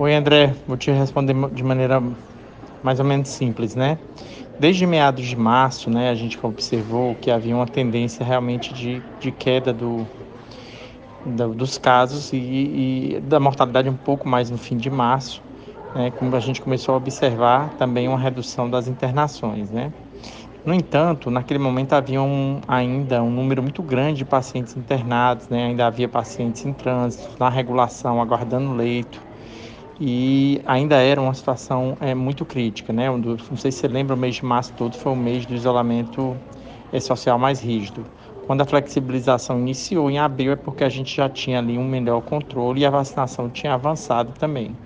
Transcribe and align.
Oi, 0.00 0.14
André. 0.14 0.54
Vou 0.64 0.76
te 0.76 0.92
responder 0.92 1.34
de 1.50 1.64
maneira 1.64 2.00
mais 2.80 3.00
ou 3.00 3.04
menos 3.04 3.30
simples, 3.30 3.74
né? 3.74 3.98
Desde 4.56 4.86
meados 4.86 5.26
de 5.26 5.34
março, 5.34 5.90
né, 5.90 6.08
a 6.08 6.14
gente 6.14 6.38
observou 6.40 7.16
que 7.16 7.32
havia 7.32 7.56
uma 7.56 7.66
tendência 7.66 8.24
realmente 8.24 8.72
de, 8.72 9.02
de 9.18 9.32
queda 9.32 9.72
do, 9.72 10.06
do 11.26 11.52
dos 11.52 11.78
casos 11.78 12.32
e, 12.32 13.16
e, 13.16 13.20
da 13.22 13.40
mortalidade 13.40 13.88
um 13.88 13.96
pouco 13.96 14.28
mais 14.28 14.50
no 14.50 14.56
fim 14.56 14.76
de 14.76 14.88
março, 14.88 15.42
né, 15.92 16.12
como 16.12 16.36
a 16.36 16.40
gente 16.40 16.60
começou 16.60 16.94
a 16.94 16.98
observar 16.98 17.70
também 17.70 18.06
uma 18.06 18.20
redução 18.20 18.70
das 18.70 18.86
internações, 18.86 19.72
né? 19.72 19.92
No 20.64 20.74
entanto, 20.74 21.28
naquele 21.28 21.58
momento 21.58 21.94
havia 21.94 22.22
um, 22.22 22.60
ainda 22.68 23.20
um 23.20 23.30
número 23.32 23.64
muito 23.64 23.82
grande 23.82 24.18
de 24.18 24.24
pacientes 24.24 24.76
internados, 24.76 25.48
né? 25.48 25.66
ainda 25.66 25.88
havia 25.88 26.08
pacientes 26.08 26.64
em 26.64 26.72
trânsito, 26.72 27.34
na 27.40 27.48
regulação, 27.48 28.20
aguardando 28.22 28.74
leito 28.74 29.27
e 30.00 30.60
ainda 30.64 30.96
era 30.96 31.20
uma 31.20 31.34
situação 31.34 31.96
é, 32.00 32.14
muito 32.14 32.46
crítica, 32.46 32.92
né? 32.92 33.08
Não 33.10 33.56
sei 33.56 33.72
se 33.72 33.78
você 33.80 33.88
lembra, 33.88 34.14
o 34.14 34.18
mês 34.18 34.36
de 34.36 34.44
março 34.44 34.72
todo 34.74 34.96
foi 34.96 35.12
o 35.12 35.16
mês 35.16 35.44
do 35.46 35.54
isolamento 35.54 36.40
é, 36.92 37.00
social 37.00 37.38
mais 37.38 37.60
rígido. 37.60 38.06
Quando 38.46 38.62
a 38.62 38.66
flexibilização 38.66 39.58
iniciou 39.58 40.10
em 40.10 40.18
abril 40.18 40.52
é 40.52 40.56
porque 40.56 40.84
a 40.84 40.88
gente 40.88 41.14
já 41.14 41.28
tinha 41.28 41.58
ali 41.58 41.76
um 41.76 41.84
melhor 41.86 42.22
controle 42.22 42.80
e 42.80 42.86
a 42.86 42.90
vacinação 42.90 43.50
tinha 43.50 43.74
avançado 43.74 44.32
também. 44.32 44.78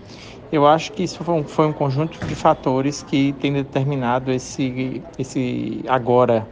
Eu 0.51 0.67
acho 0.67 0.93
que 0.93 1.03
isso 1.03 1.25
foi 1.25 1.34
um, 1.34 1.45
foi 1.47 1.67
um 1.67 1.73
conjunto 1.73 2.27
de 2.27 2.34
fatores 2.34 3.03
que 3.03 3.33
tem 3.34 3.53
determinado 3.53 4.33
esse, 4.33 5.03
esse 5.19 5.83
agora 5.89 6.48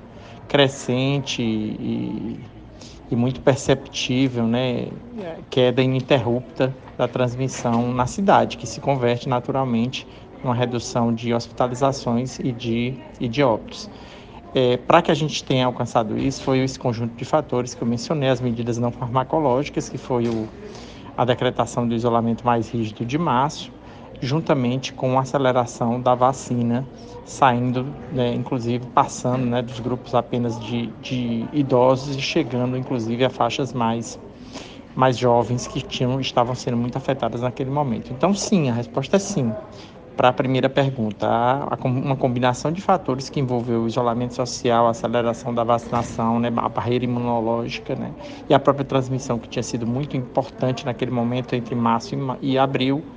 crescente 0.49 1.43
e, 1.43 2.49
e 3.11 3.17
muito 3.17 3.41
perceptível, 3.41 4.47
né, 4.47 4.89
queda 5.51 5.83
ininterrupta 5.83 6.75
da 6.97 7.09
transmissão 7.09 7.93
na 7.93 8.07
cidade, 8.07 8.57
que 8.57 8.67
se 8.67 8.81
converte 8.81 9.29
naturalmente 9.29 10.07
numa 10.43 10.55
redução 10.55 11.13
de 11.13 11.35
hospitalizações 11.35 12.39
e 12.39 12.53
de, 12.53 12.95
e 13.19 13.29
de 13.29 13.43
óbitos. 13.43 13.91
É, 14.55 14.77
Para 14.77 15.03
que 15.03 15.11
a 15.11 15.15
gente 15.15 15.45
tenha 15.45 15.67
alcançado 15.67 16.19
isso, 16.19 16.43
foi 16.43 16.61
esse 16.61 16.79
conjunto 16.79 17.15
de 17.15 17.25
fatores 17.25 17.75
que 17.75 17.83
eu 17.83 17.87
mencionei, 17.87 18.29
as 18.29 18.41
medidas 18.41 18.79
não 18.79 18.91
farmacológicas, 18.91 19.89
que 19.89 19.99
foi 19.99 20.29
o, 20.29 20.49
a 21.17 21.25
decretação 21.25 21.87
do 21.87 21.95
isolamento 21.95 22.45
mais 22.45 22.69
rígido 22.71 23.05
de 23.05 23.19
março, 23.19 23.73
juntamente 24.21 24.93
com 24.93 25.19
a 25.19 25.23
aceleração 25.23 26.01
da 26.01 26.15
vacina, 26.15 26.87
saindo, 27.25 27.97
né, 28.11 28.35
inclusive 28.35 28.87
passando 28.89 29.47
né, 29.47 29.63
dos 29.63 29.81
grupos 29.81 30.15
apenas 30.15 30.59
de, 30.59 30.89
de 31.01 31.49
idosos 31.53 32.17
e 32.17 32.21
chegando, 32.21 32.77
inclusive, 32.77 33.25
a 33.25 33.31
faixas 33.31 33.73
mais 33.73 34.19
mais 34.95 35.17
jovens 35.17 35.67
que 35.67 35.81
tinham, 35.83 36.21
estavam 36.21 36.55
sendo 36.55 36.77
muito 36.77 36.97
afetadas 36.99 37.43
naquele 37.43 37.71
momento. 37.71 38.13
Então, 38.13 38.35
sim, 38.35 38.69
a 38.69 38.75
resposta 38.75 39.17
é 39.17 39.19
sim. 39.21 39.57
Para 40.17 40.29
a 40.29 40.33
primeira 40.33 40.69
pergunta, 40.69 41.27
há 41.27 41.79
uma 41.87 42.17
combinação 42.17 42.71
de 42.73 42.83
fatores 42.83 43.31
que 43.31 43.41
envolveu 43.41 43.85
o 43.85 43.87
isolamento 43.87 44.35
social, 44.35 44.87
a 44.87 44.91
aceleração 44.91 45.55
da 45.55 45.65
vacinação, 45.65 46.39
né, 46.39 46.49
a 46.57 46.69
barreira 46.69 47.05
imunológica 47.05 47.97
né, 47.97 48.15
e 48.49 48.53
a 48.53 48.61
própria 48.61 48.85
transmissão, 48.85 49.39
que 49.39 49.49
tinha 49.49 49.63
sido 49.63 49.87
muito 49.87 50.17
importante 50.17 50.85
naquele 50.85 51.11
momento 51.11 51.55
entre 51.55 51.75
março 51.75 52.15
e 52.43 52.59
abril, 52.59 53.11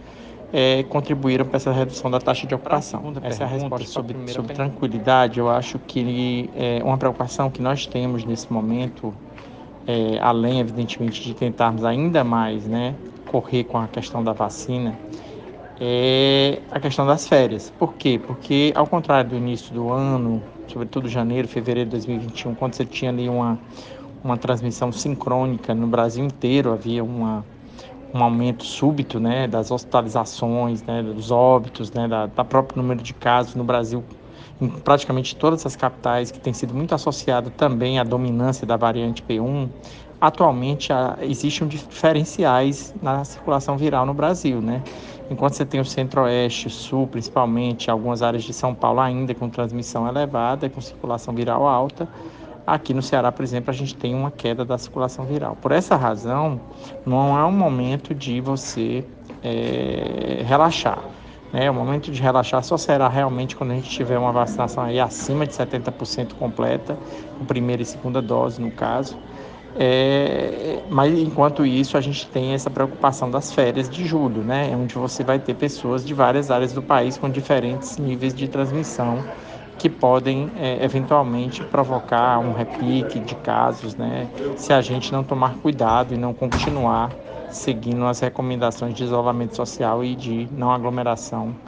é, 0.54 0.84
contribuíram 0.84 1.46
para 1.46 1.58
essa 1.58 1.72
redução 1.72 2.12
da 2.12 2.20
taxa 2.20 2.46
de 2.46 2.54
ocupação. 2.54 3.12
Essa 3.24 3.44
é 3.44 3.46
a 3.46 3.50
resposta 3.50 3.88
sobre, 3.88 4.32
sobre 4.32 4.54
tranquilidade. 4.54 5.40
Eu 5.40 5.50
acho 5.50 5.80
que 5.80 6.50
é 6.56 6.80
uma 6.84 6.98
preocupação 6.98 7.50
que 7.50 7.60
nós 7.60 7.88
temos 7.88 8.24
nesse 8.24 8.54
momento 8.54 9.12
é, 9.88 10.20
além, 10.22 10.60
evidentemente, 10.60 11.24
de 11.24 11.34
tentarmos 11.34 11.84
ainda 11.84 12.24
mais 12.24 12.66
né, 12.66 12.96
correr 13.26 13.64
com 13.64 13.80
a 13.80 13.88
questão 13.88 14.24
da 14.24 14.32
vacina, 14.32 14.98
é 15.80 16.62
a 16.72 16.80
questão 16.80 17.06
das 17.06 17.28
férias. 17.28 17.72
Por 17.78 17.96
quê? 17.96 18.22
Porque, 18.24 18.72
ao 18.76 18.86
contrário 18.86 19.32
do 19.32 19.36
início 19.36 19.74
do 19.74 19.92
ano, 19.92 20.42
sobretudo 20.68 21.10
janeiro, 21.10 21.48
fevereiro 21.48 21.90
de 21.90 21.98
2021, 21.98 22.54
quando 22.56 22.76
você 22.76 22.86
tinha 22.86 23.10
ali 23.10 23.28
uma, 23.28 23.60
uma 24.24 24.38
transmissão 24.38 24.92
sincrônica 24.92 25.74
no 25.74 25.88
Brasil 25.88 26.24
inteiro, 26.24 26.72
havia 26.72 27.04
uma, 27.04 27.44
um 28.14 28.24
aumento 28.24 28.64
súbito 28.64 29.20
né, 29.20 29.48
das 29.48 29.72
hospitalizações, 29.72 30.84
né, 30.84 31.02
dos 31.02 31.32
óbitos, 31.32 31.92
né, 31.92 32.08
da, 32.08 32.28
da 32.28 32.44
próprio 32.44 32.82
número 32.82 33.02
de 33.02 33.14
casos 33.14 33.56
no 33.56 33.64
Brasil 33.64 34.04
em 34.62 34.70
praticamente 34.70 35.36
todas 35.36 35.66
as 35.66 35.76
capitais, 35.76 36.32
que 36.32 36.40
tem 36.40 36.54
sido 36.54 36.74
muito 36.74 36.94
associado 36.94 37.50
também 37.50 38.00
à 38.00 38.04
dominância 38.04 38.68
da 38.68 38.78
variante 38.78 39.24
P1, 39.24 39.68
atualmente 40.22 40.90
existem 41.22 41.68
diferenciais 41.68 42.94
na 43.02 43.26
circulação 43.26 43.78
viral 43.78 44.06
no 44.06 44.14
Brasil, 44.14 44.62
né? 44.62 44.82
Enquanto 45.30 45.56
você 45.56 45.66
tem 45.66 45.82
o 45.82 45.86
centro-oeste, 45.86 46.70
sul, 46.70 47.08
principalmente, 47.08 47.90
algumas 47.90 48.22
áreas 48.22 48.44
de 48.44 48.54
São 48.54 48.76
Paulo 48.76 49.00
ainda 49.00 49.34
com 49.34 49.50
transmissão 49.50 50.08
elevada, 50.08 50.70
com 50.70 50.80
circulação 50.80 51.34
viral 51.34 51.68
alta, 51.68 52.08
aqui 52.66 52.94
no 52.94 53.02
Ceará, 53.02 53.32
por 53.32 53.44
exemplo, 53.44 53.72
a 53.72 53.74
gente 53.74 53.96
tem 53.96 54.16
uma 54.16 54.32
queda 54.32 54.64
da 54.64 54.78
circulação 54.78 55.26
viral. 55.26 55.58
Por 55.62 55.72
essa 55.72 55.96
razão, 55.96 56.60
não 57.06 57.38
é 57.38 57.44
um 57.46 57.52
momento 57.52 58.14
de 58.14 58.40
você 58.42 59.04
é, 59.44 60.44
relaxar. 60.46 61.00
Né? 61.52 61.70
O 61.70 61.74
momento 61.74 62.12
de 62.12 62.22
relaxar 62.22 62.64
só 62.64 62.78
será 62.78 63.08
realmente 63.08 63.56
quando 63.56 63.72
a 63.72 63.76
gente 63.76 63.90
tiver 63.90 64.18
uma 64.18 64.32
vacinação 64.32 64.84
aí 64.84 65.00
acima 65.00 65.46
de 65.46 65.54
70% 65.54 66.34
completa, 66.34 66.98
com 67.38 67.46
primeira 67.46 67.82
e 67.82 67.86
segunda 67.86 68.22
dose 68.22 68.60
no 68.60 68.72
caso. 68.72 69.18
É, 69.76 70.84
mas 70.90 71.18
enquanto 71.18 71.66
isso 71.66 71.98
a 71.98 72.02
gente 72.02 72.28
tem 72.28 72.54
essa 72.54 72.70
preocupação 72.70 73.30
das 73.30 73.52
férias 73.52 73.90
de 73.90 74.06
julho, 74.06 74.44
né? 74.44 74.72
Onde 74.76 74.94
você 74.96 75.24
vai 75.24 75.40
ter 75.40 75.56
pessoas 75.56 76.06
de 76.06 76.14
várias 76.14 76.52
áreas 76.52 76.74
do 76.74 76.82
país 76.82 77.18
com 77.18 77.28
diferentes 77.28 77.98
níveis 77.98 78.36
de 78.36 78.48
transmissão 78.48 79.24
que 79.78 79.90
podem 79.90 80.52
é, 80.56 80.84
eventualmente 80.84 81.64
provocar 81.64 82.40
um 82.40 82.52
repique 82.54 83.20
de 83.20 83.36
casos, 83.36 83.96
né? 83.96 84.32
Se 84.56 84.74
a 84.74 84.82
gente 84.82 85.12
não 85.12 85.24
tomar 85.24 85.58
cuidado 85.58 86.14
e 86.14 86.18
não 86.18 86.34
continuar 86.34 87.18
seguindo 87.50 88.06
as 88.06 88.20
recomendações 88.20 88.94
de 88.96 89.04
isolamento 89.04 89.56
social 89.56 90.04
e 90.04 90.16
de 90.16 90.48
não 90.52 90.72
aglomeração 90.72 91.60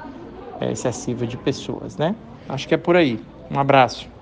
é, 0.60 0.72
excessiva 0.72 1.28
de 1.28 1.38
pessoas, 1.38 1.98
né? 1.98 2.16
Acho 2.48 2.68
que 2.68 2.74
é 2.76 2.78
por 2.78 2.96
aí. 2.96 3.26
Um 3.50 3.60
abraço. 3.60 4.15